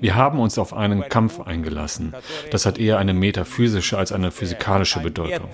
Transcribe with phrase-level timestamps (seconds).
[0.00, 2.14] Wir haben uns auf einen Kampf eingelassen.
[2.50, 5.48] Das hat eher eine metaphysische als eine physikalische Bedeutung.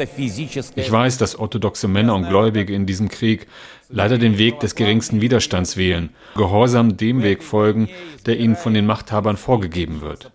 [0.75, 3.47] Ich weiß, dass orthodoxe Männer und Gläubige in diesem Krieg
[3.89, 7.89] leider den Weg des geringsten Widerstands wählen, gehorsam dem Weg folgen,
[8.27, 10.33] der ihnen von den Machthabern vorgegeben wird.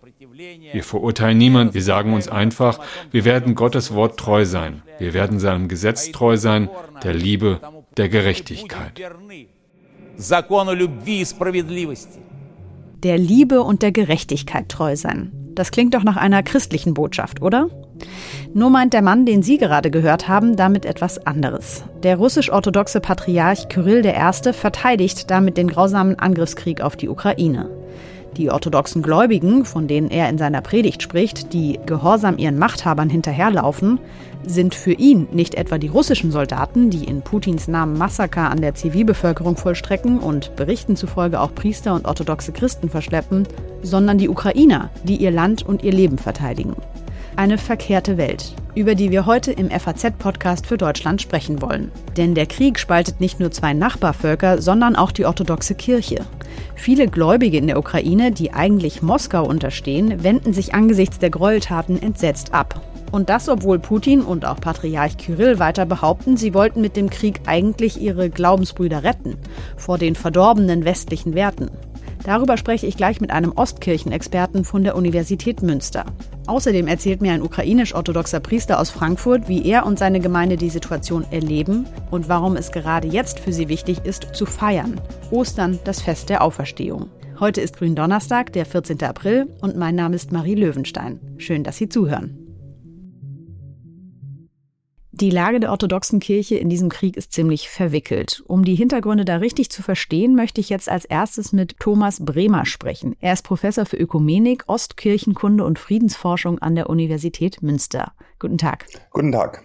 [0.72, 2.80] Wir verurteilen niemand, wir sagen uns einfach,
[3.10, 6.70] wir werden Gottes Wort treu sein, wir werden seinem Gesetz treu sein,
[7.02, 7.60] der Liebe,
[7.96, 8.98] der Gerechtigkeit.
[13.02, 15.32] Der Liebe und der Gerechtigkeit treu sein.
[15.54, 17.68] Das klingt doch nach einer christlichen Botschaft, oder?
[18.54, 21.84] Nur meint der Mann, den Sie gerade gehört haben, damit etwas anderes.
[22.02, 24.52] Der russisch-orthodoxe Patriarch Kyrill I.
[24.52, 27.68] verteidigt damit den grausamen Angriffskrieg auf die Ukraine.
[28.36, 33.98] Die orthodoxen Gläubigen, von denen er in seiner Predigt spricht, die gehorsam ihren Machthabern hinterherlaufen,
[34.46, 38.74] sind für ihn nicht etwa die russischen Soldaten, die in Putins Namen Massaker an der
[38.74, 43.46] Zivilbevölkerung vollstrecken und Berichten zufolge auch Priester und orthodoxe Christen verschleppen,
[43.82, 46.74] sondern die Ukrainer, die ihr Land und ihr Leben verteidigen.
[47.36, 51.90] Eine verkehrte Welt, über die wir heute im FAZ-Podcast für Deutschland sprechen wollen.
[52.16, 56.26] Denn der Krieg spaltet nicht nur zwei Nachbarvölker, sondern auch die orthodoxe Kirche.
[56.74, 62.52] Viele Gläubige in der Ukraine, die eigentlich Moskau unterstehen, wenden sich angesichts der Gräueltaten entsetzt
[62.52, 62.80] ab.
[63.10, 67.40] Und das, obwohl Putin und auch Patriarch Kyrill weiter behaupten, sie wollten mit dem Krieg
[67.46, 69.36] eigentlich ihre Glaubensbrüder retten
[69.76, 71.70] vor den verdorbenen westlichen Werten.
[72.24, 76.04] Darüber spreche ich gleich mit einem Ostkirchenexperten von der Universität Münster.
[76.46, 81.24] Außerdem erzählt mir ein ukrainisch-orthodoxer Priester aus Frankfurt, wie er und seine Gemeinde die Situation
[81.30, 85.00] erleben und warum es gerade jetzt für sie wichtig ist, zu feiern.
[85.30, 87.08] Ostern, das Fest der Auferstehung.
[87.38, 89.02] Heute ist Gründonnerstag, der 14.
[89.02, 91.20] April, und mein Name ist Marie Löwenstein.
[91.38, 92.49] Schön, dass Sie zuhören.
[95.20, 98.42] Die Lage der orthodoxen Kirche in diesem Krieg ist ziemlich verwickelt.
[98.46, 102.64] Um die Hintergründe da richtig zu verstehen, möchte ich jetzt als erstes mit Thomas Bremer
[102.64, 103.16] sprechen.
[103.20, 108.12] Er ist Professor für Ökumenik, Ostkirchenkunde und Friedensforschung an der Universität Münster.
[108.38, 108.86] Guten Tag.
[109.10, 109.62] Guten Tag.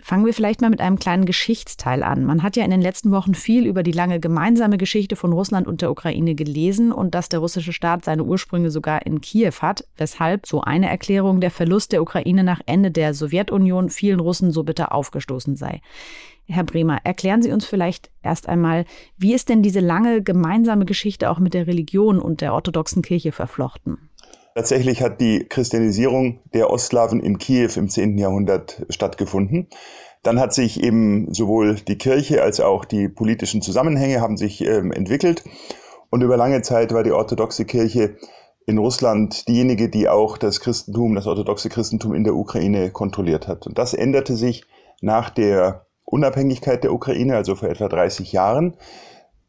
[0.00, 2.24] Fangen wir vielleicht mal mit einem kleinen Geschichtsteil an.
[2.24, 5.66] Man hat ja in den letzten Wochen viel über die lange gemeinsame Geschichte von Russland
[5.66, 9.84] und der Ukraine gelesen und dass der russische Staat seine Ursprünge sogar in Kiew hat,
[9.96, 14.62] weshalb so eine Erklärung der Verlust der Ukraine nach Ende der Sowjetunion vielen Russen so
[14.62, 15.80] bitter aufgestoßen sei.
[16.46, 18.86] Herr Bremer, erklären Sie uns vielleicht erst einmal,
[19.18, 23.32] wie ist denn diese lange gemeinsame Geschichte auch mit der Religion und der orthodoxen Kirche
[23.32, 24.07] verflochten?
[24.58, 28.18] Tatsächlich hat die Christianisierung der Ostslawen in Kiew im 10.
[28.18, 29.68] Jahrhundert stattgefunden.
[30.24, 34.90] Dann hat sich eben sowohl die Kirche als auch die politischen Zusammenhänge haben sich ähm,
[34.90, 35.44] entwickelt.
[36.10, 38.16] Und über lange Zeit war die orthodoxe Kirche
[38.66, 43.64] in Russland diejenige, die auch das Christentum, das orthodoxe Christentum in der Ukraine kontrolliert hat.
[43.68, 44.64] Und das änderte sich
[45.00, 48.74] nach der Unabhängigkeit der Ukraine, also vor etwa 30 Jahren.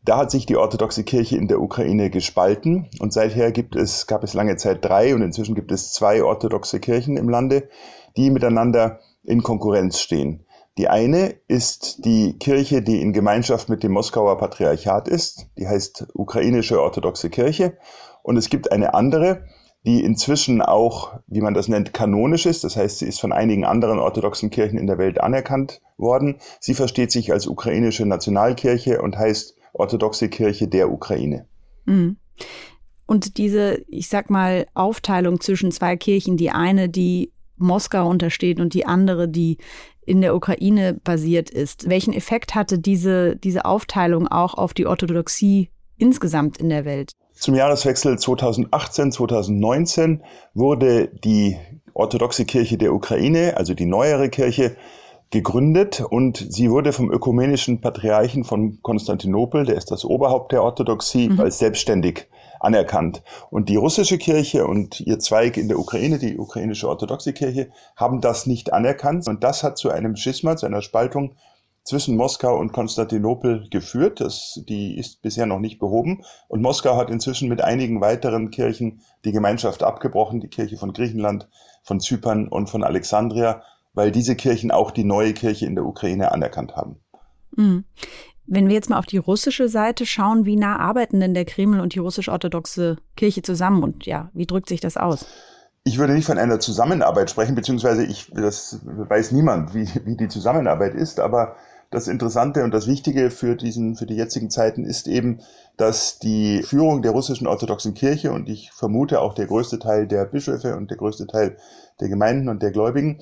[0.09, 4.23] Da hat sich die orthodoxe Kirche in der Ukraine gespalten und seither gibt es, gab
[4.23, 7.69] es lange Zeit drei und inzwischen gibt es zwei orthodoxe Kirchen im Lande,
[8.17, 10.47] die miteinander in Konkurrenz stehen.
[10.79, 16.07] Die eine ist die Kirche, die in Gemeinschaft mit dem Moskauer Patriarchat ist, die heißt
[16.15, 17.77] Ukrainische Orthodoxe Kirche.
[18.23, 19.43] Und es gibt eine andere,
[19.85, 22.63] die inzwischen auch, wie man das nennt, kanonisch ist.
[22.63, 26.39] Das heißt, sie ist von einigen anderen orthodoxen Kirchen in der Welt anerkannt worden.
[26.59, 31.45] Sie versteht sich als ukrainische Nationalkirche und heißt orthodoxe Kirche der Ukraine.
[31.85, 32.17] Mhm.
[33.05, 38.73] Und diese, ich sag mal, Aufteilung zwischen zwei Kirchen, die eine, die Moskau untersteht und
[38.73, 39.57] die andere, die
[40.05, 41.89] in der Ukraine basiert ist.
[41.89, 47.11] Welchen Effekt hatte diese, diese Aufteilung auch auf die Orthodoxie insgesamt in der Welt?
[47.33, 51.57] Zum Jahreswechsel 2018, 2019 wurde die
[51.93, 54.75] orthodoxe Kirche der Ukraine, also die neuere Kirche,
[55.31, 61.29] gegründet und sie wurde vom ökumenischen Patriarchen von Konstantinopel, der ist das Oberhaupt der Orthodoxie,
[61.29, 61.39] mhm.
[61.39, 62.27] als selbstständig
[62.59, 63.21] anerkannt.
[63.51, 68.21] Und die russische Kirche und ihr Zweig in der Ukraine, die ukrainische orthodoxe Kirche, haben
[68.21, 69.27] das nicht anerkannt.
[69.27, 71.35] Und das hat zu einem Schisma, zu einer Spaltung
[71.83, 74.19] zwischen Moskau und Konstantinopel geführt.
[74.19, 76.23] Das, die ist bisher noch nicht behoben.
[76.47, 81.47] Und Moskau hat inzwischen mit einigen weiteren Kirchen die Gemeinschaft abgebrochen, die Kirche von Griechenland,
[81.83, 83.63] von Zypern und von Alexandria
[83.99, 86.95] weil diese Kirchen auch die neue Kirche in der Ukraine anerkannt haben.
[87.57, 87.83] Mhm.
[88.47, 91.81] Wenn wir jetzt mal auf die russische Seite schauen, wie nah arbeiten denn der Kreml
[91.81, 95.25] und die russisch-orthodoxe Kirche zusammen und ja, wie drückt sich das aus?
[95.83, 100.29] Ich würde nicht von einer Zusammenarbeit sprechen, beziehungsweise ich, das weiß niemand, wie, wie die
[100.29, 101.57] Zusammenarbeit ist, aber
[101.91, 105.41] das Interessante und das Wichtige für diesen, für die jetzigen Zeiten ist eben,
[105.75, 110.23] dass die Führung der russischen orthodoxen Kirche und ich vermute auch der größte Teil der
[110.23, 111.57] Bischöfe und der größte Teil
[111.99, 113.19] der Gemeinden und der Gläubigen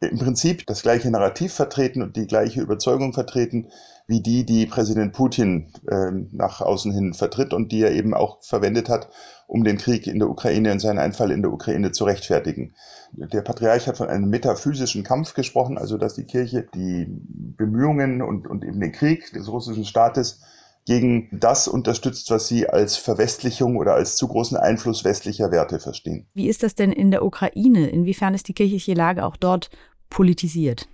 [0.00, 3.68] im Prinzip das gleiche Narrativ vertreten und die gleiche Überzeugung vertreten,
[4.06, 8.42] wie die, die Präsident Putin äh, nach außen hin vertritt und die er eben auch
[8.42, 9.08] verwendet hat,
[9.46, 12.74] um den Krieg in der Ukraine und seinen Einfall in der Ukraine zu rechtfertigen.
[13.12, 18.46] Der Patriarch hat von einem metaphysischen Kampf gesprochen, also dass die Kirche die Bemühungen und,
[18.46, 20.40] und eben den Krieg des russischen Staates
[20.86, 26.26] gegen das unterstützt, was sie als Verwestlichung oder als zu großen Einfluss westlicher Werte verstehen.
[26.32, 27.88] Wie ist das denn in der Ukraine?
[27.88, 29.68] Inwiefern ist die kirchliche Lage auch dort
[30.08, 30.88] politisiert?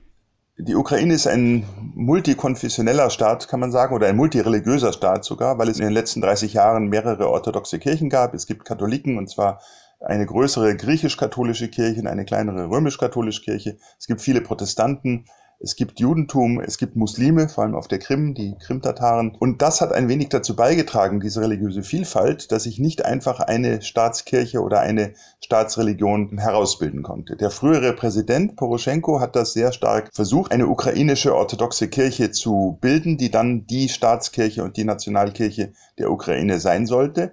[0.58, 5.68] Die Ukraine ist ein multikonfessioneller Staat, kann man sagen, oder ein multireligiöser Staat sogar, weil
[5.68, 8.34] es in den letzten 30 Jahren mehrere orthodoxe Kirchen gab.
[8.34, 9.60] Es gibt Katholiken, und zwar
[10.00, 13.78] eine größere griechisch-katholische Kirche und eine kleinere römisch-katholische Kirche.
[13.98, 15.26] Es gibt viele Protestanten.
[15.64, 19.36] Es gibt Judentum, es gibt Muslime, vor allem auf der Krim, die Krimtataren.
[19.38, 23.80] Und das hat ein wenig dazu beigetragen, diese religiöse Vielfalt, dass sich nicht einfach eine
[23.80, 27.36] Staatskirche oder eine Staatsreligion herausbilden konnte.
[27.36, 33.16] Der frühere Präsident Poroschenko hat das sehr stark versucht, eine ukrainische orthodoxe Kirche zu bilden,
[33.16, 37.32] die dann die Staatskirche und die Nationalkirche der Ukraine sein sollte.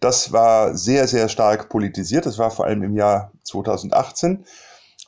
[0.00, 2.26] Das war sehr, sehr stark politisiert.
[2.26, 4.44] Das war vor allem im Jahr 2018.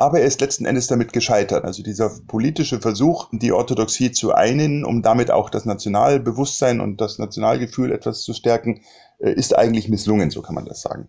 [0.01, 1.63] Aber er ist letzten Endes damit gescheitert.
[1.63, 7.19] Also dieser politische Versuch, die Orthodoxie zu einen, um damit auch das Nationalbewusstsein und das
[7.19, 8.81] Nationalgefühl etwas zu stärken,
[9.19, 11.09] äh, ist eigentlich misslungen, so kann man das sagen.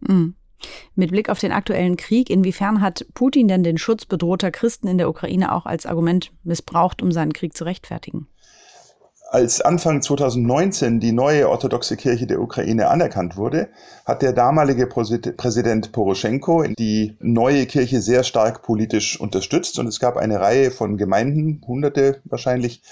[0.00, 0.34] Mhm.
[0.96, 4.98] Mit Blick auf den aktuellen Krieg, inwiefern hat Putin denn den Schutz bedrohter Christen in
[4.98, 8.26] der Ukraine auch als Argument missbraucht, um seinen Krieg zu rechtfertigen?
[9.34, 13.68] Als Anfang 2019 die neue orthodoxe Kirche der Ukraine anerkannt wurde,
[14.06, 19.80] hat der damalige Präsident Poroschenko die neue Kirche sehr stark politisch unterstützt.
[19.80, 22.82] Und es gab eine Reihe von Gemeinden, hunderte wahrscheinlich,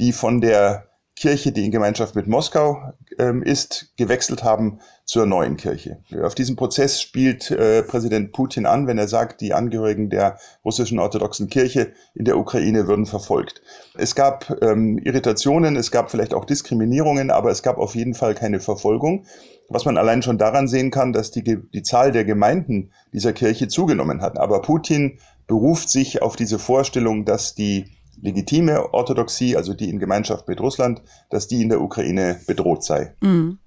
[0.00, 0.88] die von der
[1.22, 2.82] Kirche, die in Gemeinschaft mit Moskau
[3.16, 6.02] ähm, ist, gewechselt haben zur neuen Kirche.
[6.20, 10.98] Auf diesen Prozess spielt äh, Präsident Putin an, wenn er sagt, die Angehörigen der russischen
[10.98, 13.62] orthodoxen Kirche in der Ukraine würden verfolgt.
[13.94, 18.34] Es gab ähm, Irritationen, es gab vielleicht auch Diskriminierungen, aber es gab auf jeden Fall
[18.34, 19.24] keine Verfolgung.
[19.68, 23.68] Was man allein schon daran sehen kann, dass die, die Zahl der Gemeinden dieser Kirche
[23.68, 24.38] zugenommen hat.
[24.38, 30.48] Aber Putin beruft sich auf diese Vorstellung, dass die legitime Orthodoxie, also die in Gemeinschaft
[30.48, 33.14] mit Russland, dass die in der Ukraine bedroht sei.
[33.20, 33.58] Mhm.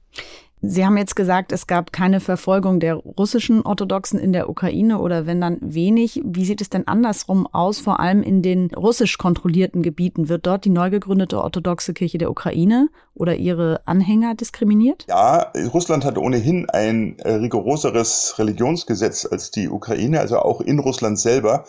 [0.67, 5.27] Sie haben jetzt gesagt, es gab keine Verfolgung der russischen Orthodoxen in der Ukraine oder
[5.27, 6.21] wenn dann wenig.
[6.25, 10.27] Wie sieht es denn andersrum aus, vor allem in den russisch kontrollierten Gebieten?
[10.27, 15.05] Wird dort die neu gegründete orthodoxe Kirche der Ukraine oder ihre Anhänger diskriminiert?
[15.07, 21.19] Ja, Russland hat ohnehin ein äh, rigoroseres Religionsgesetz als die Ukraine, also auch in Russland
[21.19, 21.65] selber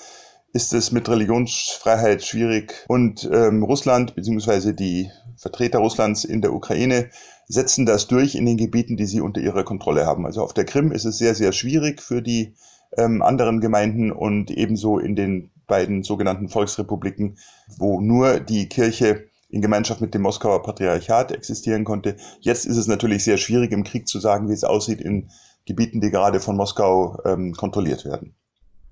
[0.56, 2.86] ist es mit Religionsfreiheit schwierig.
[2.88, 4.72] Und ähm, Russland bzw.
[4.72, 7.10] die Vertreter Russlands in der Ukraine
[7.46, 10.24] setzen das durch in den Gebieten, die sie unter ihrer Kontrolle haben.
[10.24, 12.54] Also auf der Krim ist es sehr, sehr schwierig für die
[12.96, 17.36] ähm, anderen Gemeinden und ebenso in den beiden sogenannten Volksrepubliken,
[17.76, 22.16] wo nur die Kirche in Gemeinschaft mit dem Moskauer Patriarchat existieren konnte.
[22.40, 25.28] Jetzt ist es natürlich sehr schwierig im Krieg zu sagen, wie es aussieht in
[25.66, 28.34] Gebieten, die gerade von Moskau ähm, kontrolliert werden.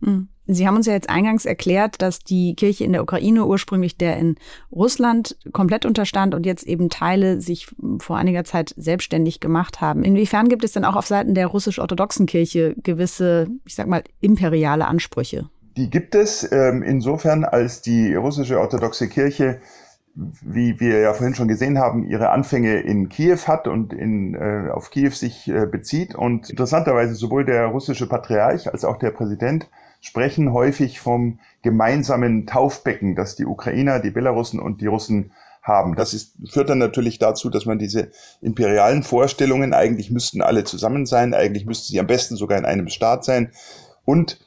[0.05, 0.29] Hm.
[0.47, 4.19] Sie haben uns ja jetzt eingangs erklärt, dass die Kirche in der Ukraine ursprünglich der
[4.19, 4.37] in
[4.71, 7.69] Russland komplett unterstand und jetzt eben Teile sich
[7.99, 10.05] vor einiger Zeit selbstständig gemacht haben.
[10.05, 14.87] Inwiefern gibt es denn auch auf Seiten der russisch-orthodoxen Kirche gewisse, ich sag mal, imperiale
[14.87, 15.49] Ansprüche?
[15.79, 19.61] Die gibt es ähm, insofern, als die russische orthodoxe Kirche
[20.15, 24.71] wie wir ja vorhin schon gesehen haben, ihre Anfänge in Kiew hat und in, äh,
[24.71, 26.15] auf Kiew sich äh, bezieht.
[26.15, 29.69] Und interessanterweise sowohl der russische Patriarch als auch der Präsident
[30.05, 35.33] sprechen häufig vom gemeinsamen Taufbecken, das die Ukrainer, die Belarussen und die Russen
[35.63, 35.97] haben.
[35.97, 38.11] Das ist, führt dann natürlich dazu, dass man diese
[38.43, 42.89] imperialen Vorstellungen, eigentlich müssten alle zusammen sein, eigentlich müssten sie am besten sogar in einem
[42.89, 43.53] Staat sein.
[44.05, 44.39] Und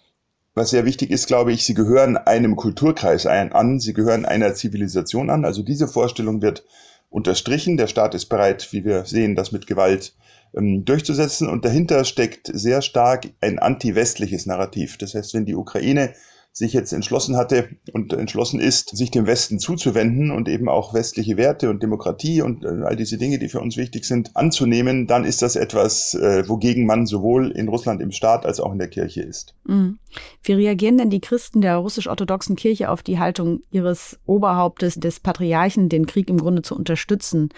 [0.54, 5.32] was sehr wichtig ist, glaube ich, sie gehören einem Kulturkreis an, sie gehören einer Zivilisation
[5.32, 5.44] an.
[5.44, 6.66] Also diese Vorstellung wird
[7.10, 7.78] unterstrichen.
[7.78, 10.14] Der Staat ist bereit, wie wir sehen, das mit Gewalt
[10.54, 11.48] durchzusetzen.
[11.48, 14.98] Und dahinter steckt sehr stark ein anti-westliches Narrativ.
[14.98, 16.13] Das heißt, wenn die Ukraine
[16.58, 21.38] sich jetzt entschlossen hatte und entschlossen ist, sich dem Westen zuzuwenden und eben auch westliche
[21.38, 25.24] Werte und Demokratie und äh, all diese Dinge, die für uns wichtig sind, anzunehmen, dann
[25.24, 28.88] ist das etwas, äh, wogegen man sowohl in Russland im Staat als auch in der
[28.88, 29.54] Kirche ist.
[29.66, 30.00] Mhm.
[30.42, 35.90] Wie reagieren denn die Christen der russisch-orthodoxen Kirche auf die Haltung ihres Oberhauptes, des Patriarchen,
[35.90, 37.50] den Krieg im Grunde zu unterstützen?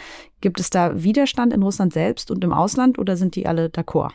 [0.42, 4.12] Gibt es da Widerstand in Russland selbst und im Ausland oder sind die alle d'accord?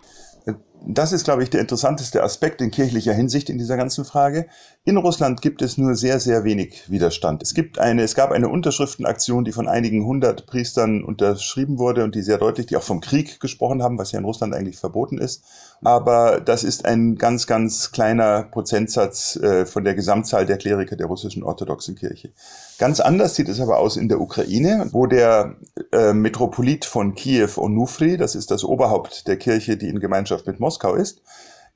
[0.87, 4.49] Das ist, glaube ich, der interessanteste Aspekt in kirchlicher Hinsicht in dieser ganzen Frage.
[4.85, 7.43] In Russland gibt es nur sehr, sehr wenig Widerstand.
[7.43, 12.15] Es gibt eine, es gab eine Unterschriftenaktion, die von einigen hundert Priestern unterschrieben wurde und
[12.15, 15.17] die sehr deutlich, die auch vom Krieg gesprochen haben, was ja in Russland eigentlich verboten
[15.17, 15.45] ist.
[15.83, 21.07] Aber das ist ein ganz, ganz kleiner Prozentsatz äh, von der Gesamtzahl der Kleriker der
[21.07, 22.31] russischen orthodoxen Kirche.
[22.79, 25.57] Ganz anders sieht es aber aus in der Ukraine, wo der
[25.93, 30.59] äh, Metropolit von Kiew Onufri, das ist das Oberhaupt der Kirche, die in Gemeinschaft mit
[30.59, 31.23] Moskau ist,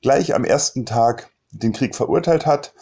[0.01, 2.73] gleich am ersten Tag den Krieg verurteilt hat,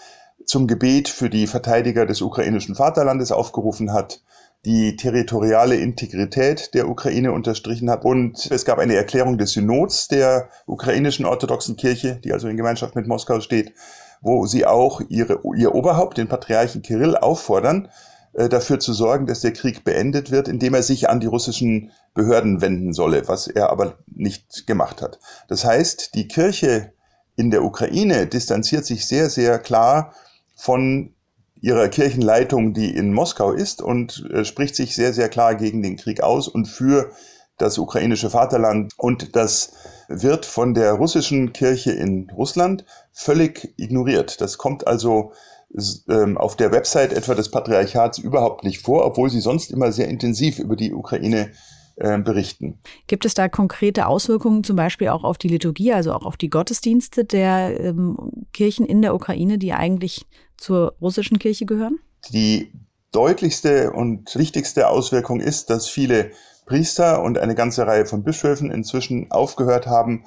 [0.46, 4.22] zum Gebet für die Verteidiger des ukrainischen Vaterlandes aufgerufen hat,
[4.66, 10.50] die territoriale Integrität der Ukraine unterstrichen hat und es gab eine Erklärung des Synods der
[10.66, 13.74] ukrainischen orthodoxen Kirche, die also in Gemeinschaft mit Moskau steht,
[14.22, 17.90] wo sie auch ihre, ihr Oberhaupt, den Patriarchen Kirill, auffordern,
[18.34, 21.92] äh, dafür zu sorgen, dass der Krieg beendet wird, indem er sich an die russischen
[22.14, 25.20] Behörden wenden solle, was er aber nicht gemacht hat.
[25.48, 26.94] Das heißt, die Kirche
[27.36, 30.14] in der Ukraine distanziert sich sehr, sehr klar
[30.56, 31.14] von
[31.62, 35.98] ihrer Kirchenleitung, die in Moskau ist, und äh, spricht sich sehr, sehr klar gegen den
[35.98, 37.12] Krieg aus und für
[37.58, 38.94] das ukrainische Vaterland.
[38.98, 39.74] Und das
[40.08, 44.42] wird von der russischen Kirche in Russland völlig ignoriert.
[44.42, 45.34] Das kommt also
[46.08, 50.08] ähm, auf der Website etwa des Patriarchats überhaupt nicht vor, obwohl sie sonst immer sehr
[50.08, 51.52] intensiv über die Ukraine
[51.98, 52.80] äh, berichten.
[53.08, 56.50] Gibt es da konkrete Auswirkungen zum Beispiel auch auf die Liturgie, also auch auf die
[56.50, 60.26] Gottesdienste der ähm, Kirchen in der Ukraine, die eigentlich
[60.58, 62.00] zur russischen Kirche gehören?
[62.30, 62.72] Die
[63.12, 66.32] deutlichste und wichtigste Auswirkung ist, dass viele
[66.68, 70.26] Priester und eine ganze Reihe von Bischöfen inzwischen aufgehört haben,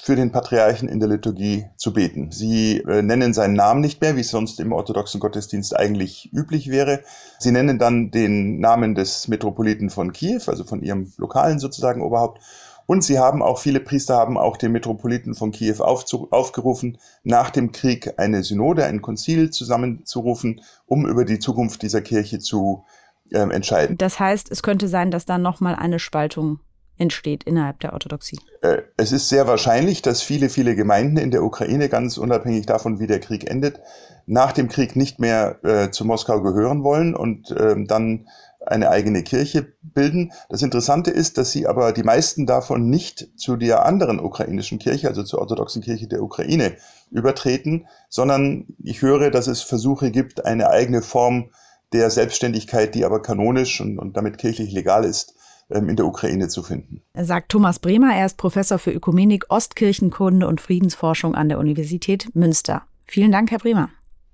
[0.00, 2.30] für den Patriarchen in der Liturgie zu beten.
[2.30, 6.70] Sie äh, nennen seinen Namen nicht mehr, wie es sonst im orthodoxen Gottesdienst eigentlich üblich
[6.70, 7.00] wäre.
[7.38, 12.40] Sie nennen dann den Namen des Metropoliten von Kiew, also von ihrem lokalen sozusagen Oberhaupt.
[12.86, 17.72] Und sie haben auch, viele Priester haben auch den Metropoliten von Kiew aufgerufen, nach dem
[17.72, 22.84] Krieg eine Synode, ein Konzil zusammenzurufen, um über die Zukunft dieser Kirche zu
[23.30, 23.96] äh, entscheiden.
[23.98, 26.60] Das heißt, es könnte sein, dass da nochmal eine Spaltung
[26.98, 28.38] entsteht innerhalb der Orthodoxie?
[28.62, 32.98] Äh, es ist sehr wahrscheinlich, dass viele, viele Gemeinden in der Ukraine, ganz unabhängig davon,
[32.98, 33.80] wie der Krieg endet,
[34.26, 38.28] nach dem Krieg nicht mehr äh, zu Moskau gehören wollen und äh, dann
[38.66, 40.32] eine eigene Kirche bilden.
[40.50, 45.08] Das Interessante ist, dass sie aber die meisten davon nicht zu der anderen ukrainischen Kirche,
[45.08, 46.76] also zur orthodoxen Kirche der Ukraine,
[47.10, 51.50] übertreten, sondern ich höre, dass es Versuche gibt, eine eigene Form
[51.92, 55.34] der Selbstständigkeit, die aber kanonisch und, und damit kirchlich legal ist,
[55.70, 57.02] ähm, in der Ukraine zu finden.
[57.14, 62.82] Sagt Thomas Bremer, er ist Professor für Ökumenik, Ostkirchenkunde und Friedensforschung an der Universität Münster.
[63.04, 63.90] Vielen Dank, Herr Bremer.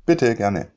[0.06, 0.73] Bitte, gerne.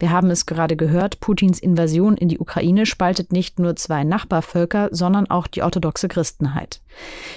[0.00, 4.88] Wir haben es gerade gehört, Putins Invasion in die Ukraine spaltet nicht nur zwei Nachbarvölker,
[4.92, 6.80] sondern auch die orthodoxe Christenheit.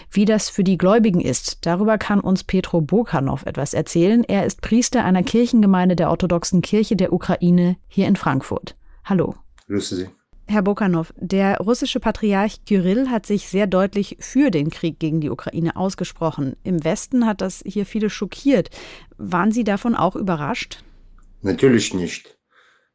[0.10, 4.24] Wie das für die Gläubigen ist, darüber kann uns Petro Bokanov etwas erzählen.
[4.24, 8.76] Er ist Priester einer Kirchengemeinde der orthodoxen Kirche der Ukraine hier in Frankfurt.
[9.04, 9.36] Hallo.
[9.68, 10.08] Grüße Sie.
[10.48, 15.30] Herr Bokanov, der russische Patriarch Kyrill hat sich sehr deutlich für den Krieg gegen die
[15.30, 16.56] Ukraine ausgesprochen.
[16.64, 18.70] Im Westen hat das hier viele schockiert.
[19.18, 20.82] Waren Sie davon auch überrascht?
[21.42, 22.38] Natürlich nicht.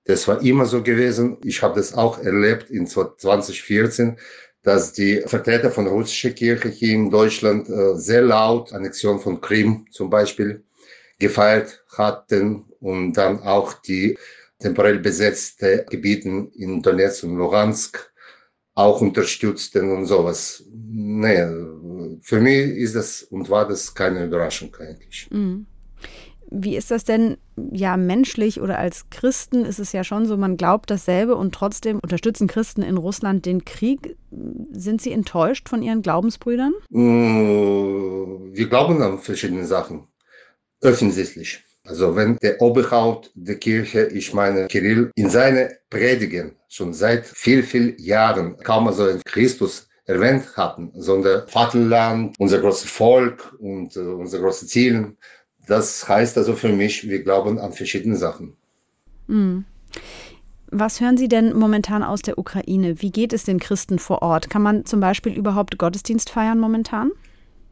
[0.09, 1.37] Das war immer so gewesen.
[1.45, 4.17] Ich habe das auch erlebt in 2014,
[4.63, 9.85] dass die Vertreter von russischer Kirche hier in Deutschland äh, sehr laut Annexion von Krim
[9.91, 10.65] zum Beispiel
[11.19, 14.17] gefeiert hatten und dann auch die
[14.59, 18.11] temporell besetzte Gebieten in Donetsk und Luhansk
[18.75, 20.65] auch unterstützten und sowas.
[20.73, 21.45] Nee,
[22.23, 25.29] für mich ist das und war das keine Überraschung eigentlich.
[25.31, 25.67] Mhm.
[26.51, 27.37] Wie ist das denn,
[27.73, 31.99] ja, menschlich oder als Christen ist es ja schon so, man glaubt dasselbe und trotzdem
[32.01, 34.17] unterstützen Christen in Russland den Krieg.
[34.73, 36.73] Sind Sie enttäuscht von Ihren Glaubensbrüdern?
[36.91, 40.07] Mm, wir glauben an verschiedene Sachen.
[40.83, 41.65] Offensichtlich.
[41.85, 47.63] Also wenn der Oberhaupt der Kirche, ich meine Kirill, in seine Predigen schon seit viel,
[47.63, 54.01] viel Jahren kaum so einen Christus erwähnt hatten, sondern Vaterland, unser großes Volk und äh,
[54.01, 55.17] unser großes Ziel.
[55.69, 58.57] Das heißt also für mich, wir glauben an verschiedene Sachen.
[59.29, 59.65] Mhm.
[60.71, 63.01] Was hören Sie denn momentan aus der Ukraine?
[63.01, 64.51] Wie geht es den Christen vor Ort?
[64.51, 67.11] Kann man zum Beispiel überhaupt Gottesdienst feiern momentan?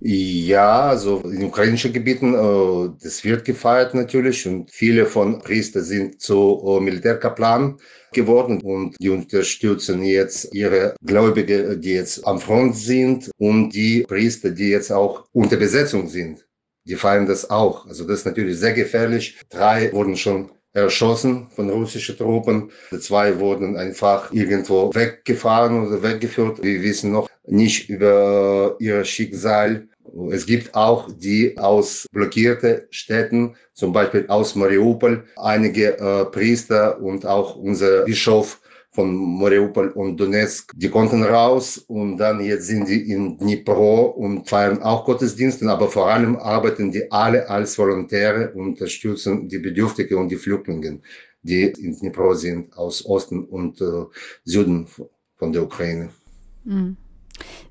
[0.00, 6.20] Ja, also in ukrainischen Gebieten, äh, das wird gefeiert natürlich und viele von Priester sind
[6.20, 7.78] zu äh, Militärkaplan
[8.12, 14.50] geworden und die unterstützen jetzt ihre Gläubige, die jetzt am Front sind und die Priester,
[14.50, 16.45] die jetzt auch unter Besetzung sind.
[16.86, 17.86] Die feiern das auch.
[17.86, 19.38] Also das ist natürlich sehr gefährlich.
[19.50, 22.70] Drei wurden schon erschossen von russischen Truppen.
[23.00, 26.62] Zwei wurden einfach irgendwo weggefahren oder weggeführt.
[26.62, 29.88] Wir wissen noch nicht über ihr Schicksal.
[30.30, 37.26] Es gibt auch die aus blockierte Städten, zum Beispiel aus Mariupol, einige äh, Priester und
[37.26, 38.60] auch unser Bischof
[38.96, 44.48] von Mariupol und Donetsk, die konnten raus und dann jetzt sind die in Dnipro und
[44.48, 50.16] feiern auch Gottesdienste, aber vor allem arbeiten die alle als Volontäre und unterstützen die Bedürftigen
[50.16, 51.00] und die Flüchtlinge,
[51.42, 54.04] die in Dnipro sind, aus Osten und äh,
[54.44, 54.86] Süden
[55.36, 56.08] von der Ukraine.
[56.64, 56.96] Mhm.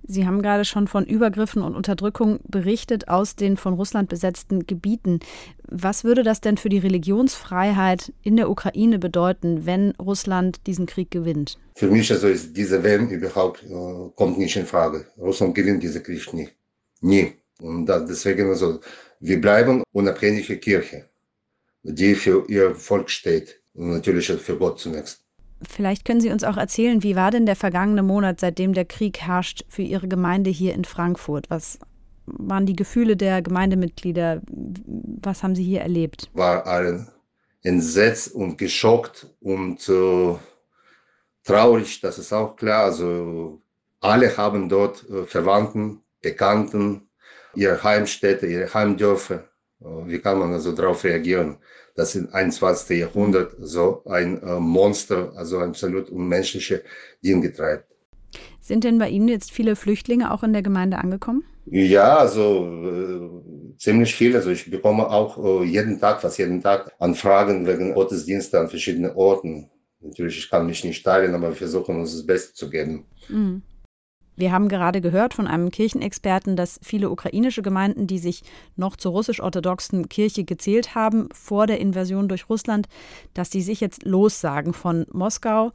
[0.04, 5.20] Sie haben gerade schon von Übergriffen und Unterdrückung berichtet aus den von Russland besetzten Gebieten.
[5.68, 11.10] Was würde das denn für die Religionsfreiheit in der Ukraine bedeuten, wenn Russland diesen Krieg
[11.12, 11.58] gewinnt?
[11.76, 15.08] Für mich also ist diese Wenn überhaupt äh, kommt nicht in Frage.
[15.18, 16.50] Russland gewinnt diesen Krieg nie.
[17.02, 17.34] Nie.
[17.60, 18.80] Und deswegen also,
[19.20, 21.10] wir bleiben unabhängige Kirche,
[21.84, 25.25] die für ihr Volk steht und natürlich für Gott zunächst.
[25.62, 29.20] Vielleicht können Sie uns auch erzählen, wie war denn der vergangene Monat, seitdem der Krieg
[29.20, 31.50] herrscht, für Ihre Gemeinde hier in Frankfurt?
[31.50, 31.80] Was
[32.26, 34.42] waren die Gefühle der Gemeindemitglieder?
[34.48, 36.30] Was haben Sie hier erlebt?
[36.34, 37.08] War allen
[37.66, 40.36] entsetzt und geschockt und äh,
[41.44, 42.86] traurig, das ist auch klar.
[42.86, 43.62] Also
[44.02, 47.10] alle haben dort äh, Verwandten, Bekannten,
[47.56, 49.48] ihre Heimstätte, ihre Heimdörfer.
[49.82, 51.58] Äh, wie kann man also darauf reagieren?
[51.96, 53.00] Dass im 21.
[53.00, 56.84] Jahrhundert so ein äh, Monster, also ein absolut unmenschliche
[57.24, 57.86] Dinge treibt.
[58.60, 61.44] Sind denn bei Ihnen jetzt viele Flüchtlinge auch in der Gemeinde angekommen?
[61.68, 64.36] Ja, also äh, ziemlich viel.
[64.36, 69.12] Also ich bekomme auch äh, jeden Tag, fast jeden Tag, Anfragen wegen Gottesdienste an verschiedenen
[69.16, 69.70] Orten.
[70.02, 73.06] Natürlich, ich kann mich nicht teilen, aber wir versuchen uns das Beste zu geben.
[73.30, 73.64] Mhm.
[74.36, 78.44] Wir haben gerade gehört von einem Kirchenexperten, dass viele ukrainische Gemeinden, die sich
[78.76, 82.88] noch zur russisch-orthodoxen Kirche gezählt haben vor der Invasion durch Russland,
[83.34, 85.72] dass die sich jetzt lossagen von Moskau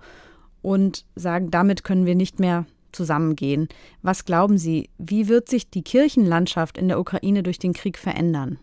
[0.63, 3.69] und sagen, damit können wir nicht mehr zusammengehen.
[4.03, 8.59] Was glauben Sie, wie wird sich die Kirchenlandschaft in der Ukraine durch den Krieg verändern?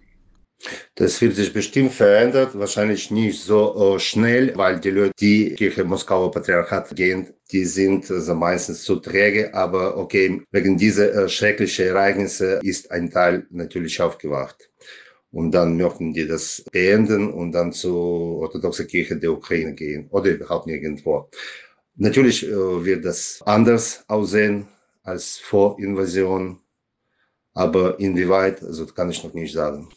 [0.95, 5.83] Das wird sich bestimmt verändern, wahrscheinlich nicht so uh, schnell, weil die Leute, die Kirche
[5.83, 11.87] Moskauer Patriarchat gehen, die sind also meistens zu träge, aber okay, wegen dieser uh, schrecklichen
[11.87, 14.69] Ereignisse ist ein Teil natürlich aufgewacht.
[15.31, 20.31] Und dann möchten die das beenden und dann zur orthodoxen Kirche der Ukraine gehen oder
[20.31, 21.29] überhaupt nirgendwo.
[21.95, 24.67] Natürlich uh, wird das anders aussehen
[25.03, 26.59] als vor Invasion,
[27.53, 29.89] aber inwieweit, also kann ich noch nicht sagen.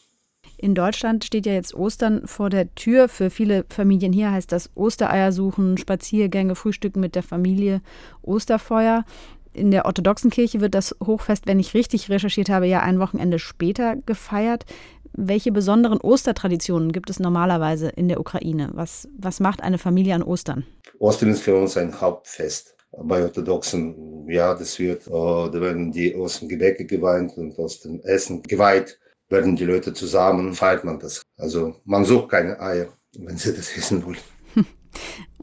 [0.62, 3.08] In Deutschland steht ja jetzt Ostern vor der Tür.
[3.08, 7.80] Für viele Familien hier heißt das Ostereier suchen, Spaziergänge, Frühstücken mit der Familie,
[8.20, 9.06] Osterfeuer.
[9.54, 13.38] In der orthodoxen Kirche wird das Hochfest, wenn ich richtig recherchiert habe, ja ein Wochenende
[13.38, 14.66] später gefeiert.
[15.14, 18.68] Welche besonderen Ostertraditionen gibt es normalerweise in der Ukraine?
[18.74, 20.66] Was, was macht eine Familie an Ostern?
[20.98, 22.76] Ostern ist für uns ein Hauptfest.
[23.02, 28.42] Bei Orthodoxen, ja, das wird, äh, da werden die Ostengebäcke geweint und aus dem Essen
[28.42, 28.98] geweiht
[29.30, 31.22] werden die Leute zusammen, feiert man das.
[31.38, 32.88] Also man sucht keine Eier,
[33.18, 34.18] wenn sie das essen wollen.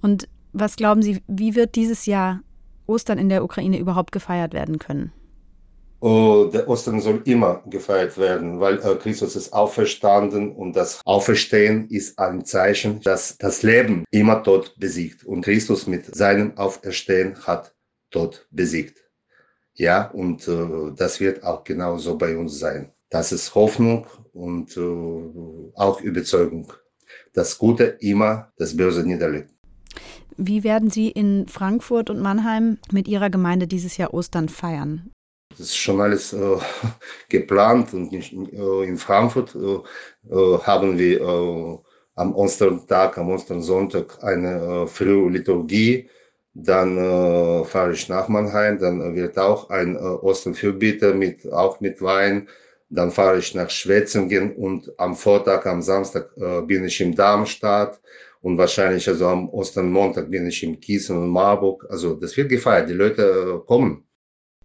[0.01, 2.41] Und was glauben Sie, wie wird dieses Jahr
[2.85, 5.11] Ostern in der Ukraine überhaupt gefeiert werden können?
[5.99, 11.89] Oh, der Ostern soll immer gefeiert werden, weil äh, Christus ist auferstanden und das Auferstehen
[11.89, 17.73] ist ein Zeichen, dass das Leben immer Tod besiegt und Christus mit seinem Auferstehen hat
[18.11, 19.09] Tod besiegt.
[19.73, 22.91] Ja, und äh, das wird auch genauso bei uns sein.
[23.09, 26.73] Das ist Hoffnung und äh, auch Überzeugung.
[27.33, 29.51] Das Gute immer das Böse niederlegt.
[30.35, 35.09] Wie werden Sie in Frankfurt und Mannheim mit Ihrer Gemeinde dieses Jahr Ostern feiern?
[35.49, 36.57] Das ist schon alles äh,
[37.29, 41.77] geplant und äh, in Frankfurt äh, äh haben wir äh,
[42.15, 46.09] am Ostertag, am Ostersonntag eine äh, Frühliturgie.
[46.59, 46.95] Dann
[47.65, 52.47] fahre ich nach Mannheim, dann wird auch ein äh, Osternfürbitter mit, auch mit Wein
[52.89, 57.99] dann fahre ich nach Schwetzingen und am Vortag, am Samstag äh, bin ich in Darmstadt
[58.41, 61.85] und wahrscheinlich also am Ostermontag bin ich in Gießen und Marburg.
[61.89, 63.23] Also das wird gefeiert, die Leute
[63.61, 64.03] äh, kommen.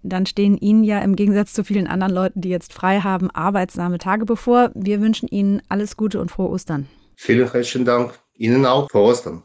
[0.05, 3.99] Dann stehen Ihnen ja im Gegensatz zu vielen anderen Leuten, die jetzt frei haben, arbeitsame
[3.99, 4.71] Tage bevor.
[4.75, 6.89] Wir wünschen Ihnen alles Gute und frohe Ostern.
[7.17, 8.19] Vielen herzlichen Dank.
[8.35, 9.45] Ihnen auch frohe Ostern.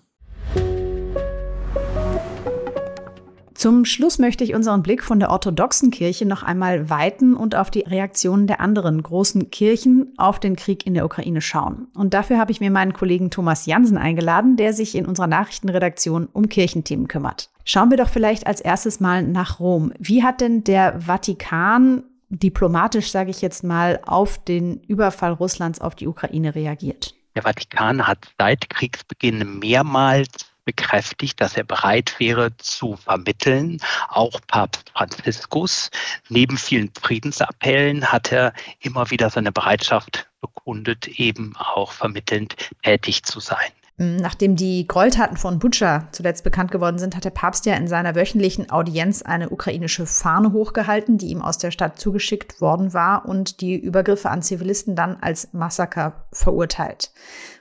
[3.57, 7.71] Zum Schluss möchte ich unseren Blick von der orthodoxen Kirche noch einmal weiten und auf
[7.71, 11.87] die Reaktionen der anderen großen Kirchen auf den Krieg in der Ukraine schauen.
[11.95, 16.29] Und dafür habe ich mir meinen Kollegen Thomas Jansen eingeladen, der sich in unserer Nachrichtenredaktion
[16.31, 17.49] um Kirchenthemen kümmert.
[17.65, 19.91] Schauen wir doch vielleicht als erstes mal nach Rom.
[19.97, 25.95] Wie hat denn der Vatikan diplomatisch, sage ich jetzt mal, auf den Überfall Russlands auf
[25.95, 27.15] die Ukraine reagiert?
[27.33, 30.27] Der Vatikan hat seit Kriegsbeginn mehrmals
[30.67, 33.79] bekräftigt, dass er bereit wäre zu vermitteln.
[34.09, 35.89] Auch Papst Franziskus.
[36.29, 43.39] Neben vielen Friedensappellen hat er immer wieder seine Bereitschaft bekundet, eben auch vermittelnd tätig zu
[43.39, 43.71] sein.
[43.99, 48.13] Nachdem die Gräueltaten von Butscha zuletzt bekannt geworden sind, hat der Papst ja in seiner
[48.13, 53.59] wöchentlichen Audienz eine ukrainische Fahne hochgehalten, die ihm aus der Stadt zugeschickt worden war und
[53.59, 57.09] die Übergriffe an Zivilisten dann als Massaker verurteilt.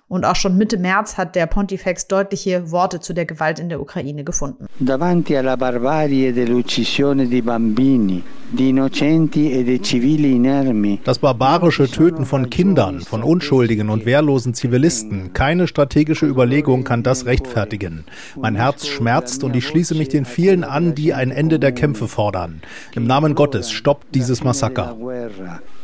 [0.09, 3.81] Und auch schon Mitte März hat der Pontifex deutliche Worte zu der Gewalt in der
[3.81, 4.67] Ukraine gefunden.
[4.79, 11.01] Davanti alla barbarie dell'uccisione di bambini, di innocenti e di civili inermi.
[11.03, 17.27] Das barbarische Töten von Kindern, von unschuldigen und wehrlosen Zivilisten, keine strategische Überlegung kann das
[17.27, 18.05] rechtfertigen.
[18.41, 22.07] Mein Herz schmerzt und ich schließe mich den vielen an, die ein Ende der Kämpfe
[22.07, 22.63] fordern.
[22.95, 24.97] Im Namen Gottes stoppt dieses Massaker.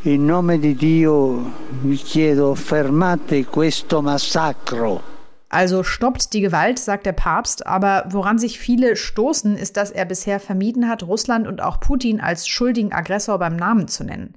[0.05, 5.01] In nome di Dio vi chiedo fermate questo massacro.
[5.47, 7.65] Also stoppt die Gewalt, sagt der Papst.
[7.69, 12.21] Aber woran sich viele stoßen, ist, dass er bisher vermieden hat, Russland und auch Putin
[12.21, 14.35] als schuldigen Aggressor beim Namen zu nennen.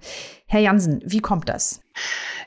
[0.48, 1.82] Herr Jansen, wie kommt das?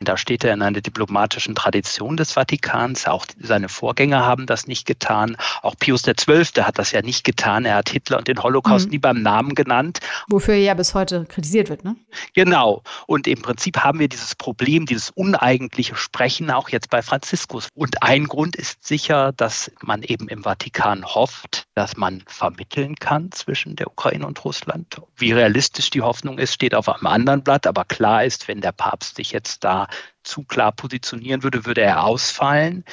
[0.00, 3.06] Da steht er in einer diplomatischen Tradition des Vatikans.
[3.06, 5.36] Auch seine Vorgänger haben das nicht getan.
[5.62, 6.62] Auch Pius XII.
[6.62, 7.64] hat das ja nicht getan.
[7.64, 8.90] Er hat Hitler und den Holocaust mhm.
[8.92, 9.98] nie beim Namen genannt.
[10.28, 11.96] Wofür er ja bis heute kritisiert wird, ne?
[12.34, 12.82] Genau.
[13.06, 17.68] Und im Prinzip haben wir dieses Problem, dieses uneigentliche Sprechen auch jetzt bei Franziskus.
[17.74, 23.30] Und ein Grund ist sicher, dass man eben im Vatikan hofft, dass man vermitteln kann
[23.30, 25.00] zwischen der Ukraine und Russland.
[25.16, 27.68] Wie realistisch die Hoffnung ist, steht auf einem anderen Blatt.
[27.68, 29.86] Aber klar ist, wenn der Papst sich jetzt da
[30.24, 32.84] zu klar positionieren würde, würde er ausfallen.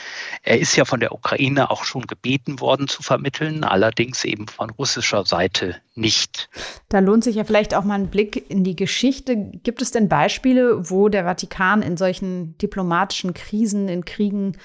[0.43, 4.69] Er ist ja von der Ukraine auch schon gebeten worden zu vermitteln, allerdings eben von
[4.69, 6.47] russischer Seite nicht.
[6.87, 9.35] Da lohnt sich ja vielleicht auch mal ein Blick in die Geschichte.
[9.35, 14.55] Gibt es denn Beispiele, wo der Vatikan in solchen diplomatischen Krisen, in Kriegen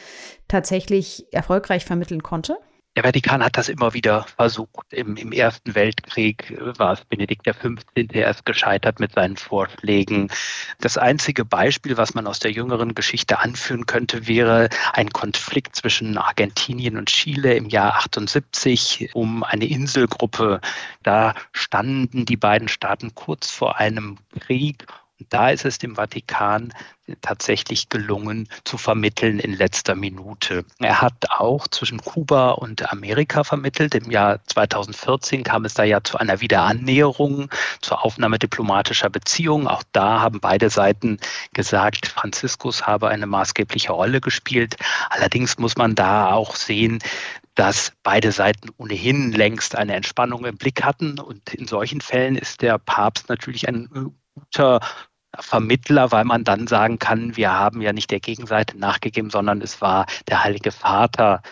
[0.47, 2.59] tatsächlich erfolgreich vermitteln konnte?
[2.97, 4.93] Der Vatikan hat das immer wieder versucht.
[4.93, 7.77] Im, Im, Ersten Weltkrieg war es Benedikt XV.
[7.95, 10.29] erst gescheitert mit seinen Vorschlägen.
[10.81, 16.19] Das einzige Beispiel, was man aus der jüngeren Geschichte anführen könnte, wäre ein Konflikt zwischen
[16.19, 20.61] Argentinien und Chile im Jahr 78 um eine Inselgruppe.
[21.05, 24.85] Da standen die beiden Staaten kurz vor einem Krieg
[25.29, 26.73] da ist es dem Vatikan
[27.21, 30.65] tatsächlich gelungen zu vermitteln in letzter Minute.
[30.79, 33.95] Er hat auch zwischen Kuba und Amerika vermittelt.
[33.95, 39.67] Im Jahr 2014 kam es da ja zu einer Wiederannäherung, zur Aufnahme diplomatischer Beziehungen.
[39.67, 41.19] Auch da haben beide Seiten
[41.53, 44.77] gesagt, Franziskus habe eine maßgebliche Rolle gespielt.
[45.09, 47.01] Allerdings muss man da auch sehen,
[47.55, 51.19] dass beide Seiten ohnehin längst eine Entspannung im Blick hatten.
[51.19, 54.81] Und in solchen Fällen ist der Papst natürlich ein guter
[55.39, 59.81] Vermittler, weil man dann sagen kann, wir haben ja nicht der Gegenseite nachgegeben, sondern es
[59.81, 61.43] war der Heilige Vater,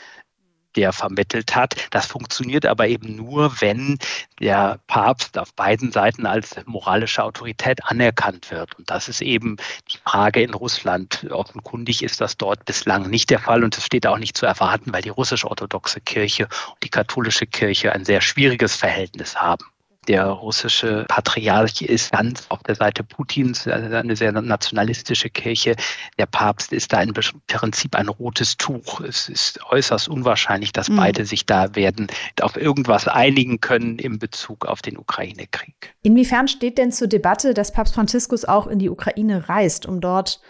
[0.77, 1.75] der vermittelt hat.
[1.91, 3.99] Das funktioniert aber eben nur, wenn
[4.41, 8.79] der Papst auf beiden Seiten als moralische Autorität anerkannt wird.
[8.79, 9.57] Und das ist eben
[9.91, 11.27] die Frage in Russland.
[11.31, 14.93] Offenkundig ist das dort bislang nicht der Fall und es steht auch nicht zu erwarten,
[14.93, 19.65] weil die russisch-orthodoxe Kirche und die katholische Kirche ein sehr schwieriges Verhältnis haben
[20.09, 25.77] der russische Patriarch ist ganz auf der Seite Putins, also eine sehr nationalistische Kirche.
[26.19, 27.13] Der Papst ist da im
[27.47, 29.01] Prinzip ein rotes Tuch.
[29.01, 30.97] Es ist äußerst unwahrscheinlich, dass mhm.
[30.97, 32.09] beide sich da werden
[32.41, 35.95] auf irgendwas einigen können in Bezug auf den Ukraine-Krieg.
[36.03, 40.41] Inwiefern steht denn zur Debatte, dass Papst Franziskus auch in die Ukraine reist, um dort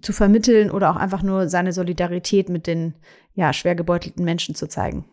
[0.00, 2.94] zu vermitteln oder auch einfach nur seine Solidarität mit den
[3.34, 5.04] ja, schwer gebeutelten Menschen zu zeigen?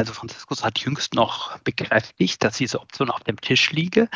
[0.00, 4.08] Also Franziskus hat jüngst noch bekräftigt, dass diese Option auf dem Tisch liege.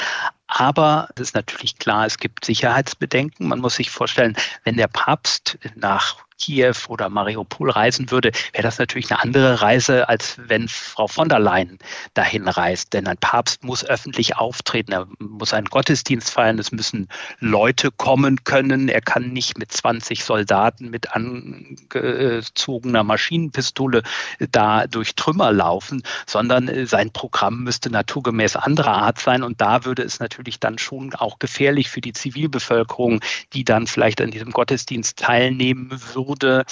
[0.46, 3.48] Aber es ist natürlich klar, es gibt Sicherheitsbedenken.
[3.48, 8.78] Man muss sich vorstellen, wenn der Papst nach Kiew oder Mariupol reisen würde, wäre das
[8.78, 11.78] natürlich eine andere Reise, als wenn Frau von der Leyen
[12.14, 12.92] dahin reist.
[12.92, 18.42] Denn ein Papst muss öffentlich auftreten, er muss einen Gottesdienst feiern, es müssen Leute kommen
[18.44, 18.88] können.
[18.88, 24.02] Er kann nicht mit 20 Soldaten mit angezogener Maschinenpistole
[24.50, 29.42] da durch Trümmer laufen, sondern sein Programm müsste naturgemäß anderer Art sein.
[29.42, 33.20] Und da würde es natürlich dann schon auch gefährlich für die Zivilbevölkerung,
[33.52, 36.64] die dann vielleicht an diesem Gottesdienst teilnehmen würde wurde.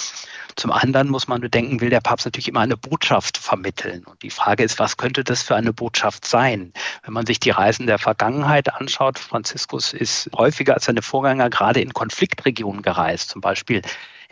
[0.55, 4.03] Zum anderen muss man bedenken, will der Papst natürlich immer eine Botschaft vermitteln.
[4.05, 6.73] Und die Frage ist, was könnte das für eine Botschaft sein?
[7.03, 11.81] Wenn man sich die Reisen der Vergangenheit anschaut, Franziskus ist häufiger als seine Vorgänger gerade
[11.81, 13.81] in Konfliktregionen gereist, zum Beispiel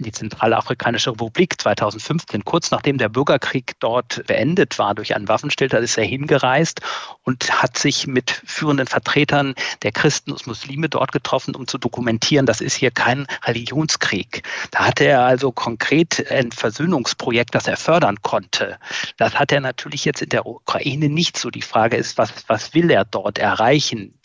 [0.01, 5.83] in die Zentralafrikanische Republik 2015, kurz nachdem der Bürgerkrieg dort beendet war durch einen Waffenstillstand,
[5.83, 6.81] ist er hingereist
[7.23, 12.47] und hat sich mit führenden Vertretern der Christen und Muslime dort getroffen, um zu dokumentieren,
[12.47, 14.41] das ist hier kein Religionskrieg.
[14.71, 18.79] Da hatte er also konkret ein Versöhnungsprojekt, das er fördern konnte.
[19.17, 21.51] Das hat er natürlich jetzt in der Ukraine nicht so.
[21.51, 24.15] Die Frage ist, was, was will er dort erreichen?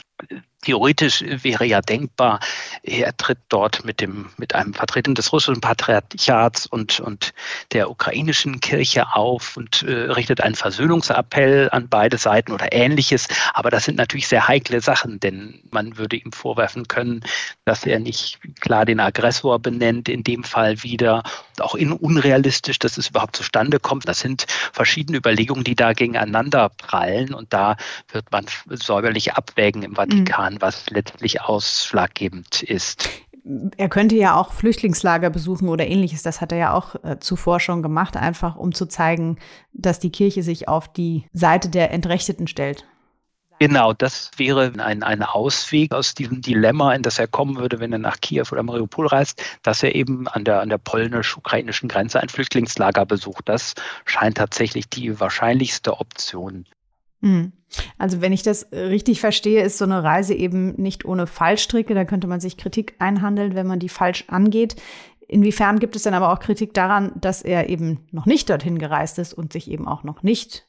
[0.67, 2.41] Theoretisch wäre ja denkbar,
[2.83, 7.35] er tritt dort mit, dem, mit einem Vertreter des russischen Patriarchats und, und
[7.71, 13.29] der ukrainischen Kirche auf und äh, richtet einen Versöhnungsappell an beide Seiten oder ähnliches.
[13.55, 17.21] Aber das sind natürlich sehr heikle Sachen, denn man würde ihm vorwerfen können,
[17.65, 21.23] dass er nicht klar den Aggressor benennt, in dem Fall wieder.
[21.61, 24.09] Auch in unrealistisch, dass es überhaupt zustande kommt.
[24.09, 27.77] Das sind verschiedene Überlegungen, die da gegeneinander prallen und da
[28.11, 30.55] wird man säuberlich abwägen im Vatikan.
[30.55, 33.09] Mhm was letztlich ausschlaggebend ist.
[33.77, 36.23] Er könnte ja auch Flüchtlingslager besuchen oder ähnliches.
[36.25, 39.39] Das hat er ja auch äh, zuvor schon gemacht, einfach um zu zeigen,
[39.73, 42.85] dass die Kirche sich auf die Seite der Entrechteten stellt.
[43.59, 47.91] Genau, das wäre ein, ein Ausweg aus diesem Dilemma, in das er kommen würde, wenn
[47.91, 52.21] er nach Kiew oder Mariupol reist, dass er eben an der, an der polnisch-ukrainischen Grenze
[52.21, 53.49] ein Flüchtlingslager besucht.
[53.49, 56.67] Das scheint tatsächlich die wahrscheinlichste Option.
[57.27, 57.53] Mhm.
[57.99, 61.95] Also wenn ich das richtig verstehe, ist so eine Reise eben nicht ohne Fallstricke.
[61.95, 64.77] Da könnte man sich Kritik einhandeln, wenn man die falsch angeht.
[65.29, 69.19] Inwiefern gibt es dann aber auch Kritik daran, dass er eben noch nicht dorthin gereist
[69.19, 70.67] ist und sich eben auch noch nicht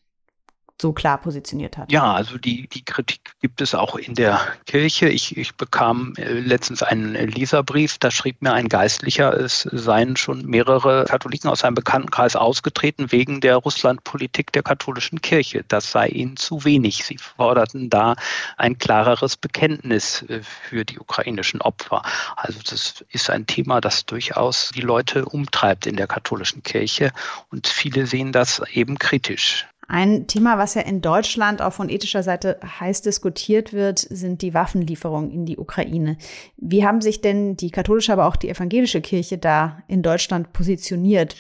[0.82, 1.92] so klar positioniert hat.
[1.92, 5.10] Ja, also die, die Kritik gibt es auch in der Kirche.
[5.10, 10.46] Ich, ich bekam äh, letztens einen Leserbrief, da schrieb mir ein Geistlicher, es seien schon
[10.46, 15.64] mehrere Katholiken aus seinem Bekanntenkreis ausgetreten wegen der Russlandpolitik der katholischen Kirche.
[15.68, 17.04] Das sei ihnen zu wenig.
[17.04, 18.16] Sie forderten da
[18.58, 22.04] ein klareres Bekenntnis äh, für die ukrainischen Opfer.
[22.36, 27.12] Also das ist ein Thema, das durchaus die Leute umtreibt in der katholischen Kirche
[27.50, 29.66] und viele sehen das eben kritisch.
[29.90, 34.54] Ein Thema, was ja in Deutschland auch von ethischer Seite heiß diskutiert wird, sind die
[34.54, 36.18] Waffenlieferungen in die Ukraine.
[36.58, 41.38] Wie haben sich denn die katholische, aber auch die evangelische Kirche da in Deutschland positioniert?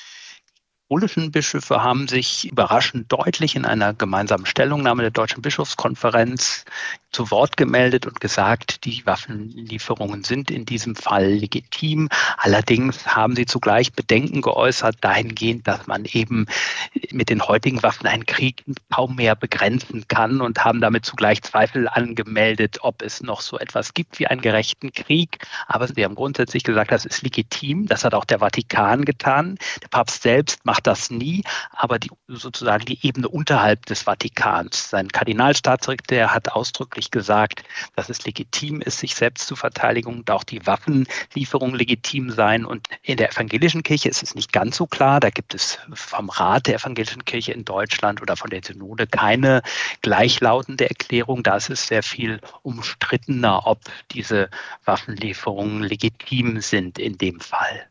[0.89, 6.63] katholischen Bischöfe haben sich überraschend deutlich in einer gemeinsamen Stellungnahme der Deutschen Bischofskonferenz
[7.12, 12.10] zu Wort gemeldet und gesagt, die Waffenlieferungen sind in diesem Fall legitim.
[12.38, 16.46] Allerdings haben sie zugleich Bedenken geäußert dahingehend, dass man eben
[17.12, 21.88] mit den heutigen Waffen einen Krieg kaum mehr begrenzen kann und haben damit zugleich Zweifel
[21.88, 25.39] angemeldet, ob es noch so etwas gibt wie einen gerechten Krieg.
[25.67, 27.88] Aber sie haben grundsätzlich gesagt, das ist legitim.
[27.88, 29.58] Das hat auch der Vatikan getan.
[29.82, 34.89] Der Papst selbst macht das nie, aber die, sozusagen die Ebene unterhalb des Vatikans.
[34.89, 37.63] Sein Kardinalstaatssekretär hat ausdrücklich deutlich gesagt,
[37.95, 42.65] dass es legitim ist, sich selbst zu verteidigen und auch die Waffenlieferungen legitim seien.
[42.65, 45.19] Und in der evangelischen Kirche ist es nicht ganz so klar.
[45.19, 49.62] Da gibt es vom Rat der evangelischen Kirche in Deutschland oder von der Synode keine
[50.01, 51.43] gleichlautende Erklärung.
[51.43, 53.79] Da ist es sehr viel umstrittener, ob
[54.12, 54.49] diese
[54.86, 57.88] Waffenlieferungen legitim sind in dem Fall.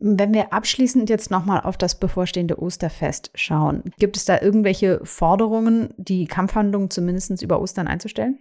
[0.00, 5.92] Wenn wir abschließend jetzt nochmal auf das bevorstehende Osterfest schauen, gibt es da irgendwelche Forderungen,
[5.96, 8.38] die Kampfhandlungen zumindest über Ostern einzustellen?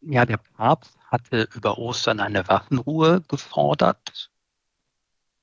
[0.00, 4.30] Ja, der Papst hatte über Ostern eine Waffenruhe gefordert.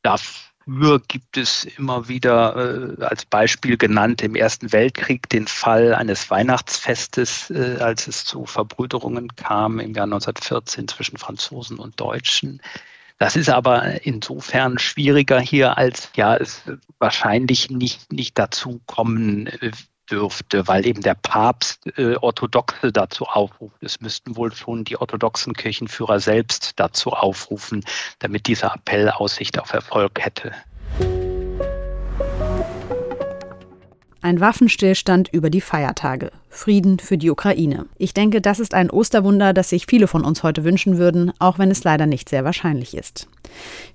[0.01, 6.29] Dafür gibt es immer wieder äh, als Beispiel genannt im Ersten Weltkrieg den Fall eines
[6.31, 12.61] Weihnachtsfestes, äh, als es zu Verbrüderungen kam im Jahr 1914 zwischen Franzosen und Deutschen.
[13.23, 16.62] Das ist aber insofern schwieriger hier, als ja es
[16.99, 19.71] wahrscheinlich nicht, nicht dazu kommen äh,
[20.12, 23.77] dürfte, weil eben der Papst äh, Orthodoxe dazu aufruft.
[23.79, 27.86] Es müssten wohl schon die orthodoxen Kirchenführer selbst dazu aufrufen,
[28.19, 30.51] damit dieser Appell Aussicht auf Erfolg hätte.
[34.23, 36.31] Ein Waffenstillstand über die Feiertage.
[36.47, 37.88] Frieden für die Ukraine.
[37.97, 41.59] Ich denke, das ist ein Osterwunder, das sich viele von uns heute wünschen würden, auch
[41.59, 43.27] wenn es leider nicht sehr wahrscheinlich ist.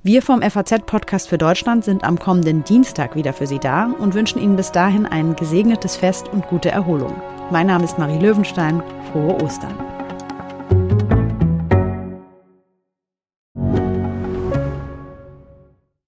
[0.03, 4.39] Wir vom FAZ-Podcast für Deutschland sind am kommenden Dienstag wieder für Sie da und wünschen
[4.39, 7.15] Ihnen bis dahin ein gesegnetes Fest und gute Erholung.
[7.51, 8.83] Mein Name ist Marie Löwenstein.
[9.11, 9.98] Frohe Ostern.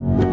[0.00, 0.29] you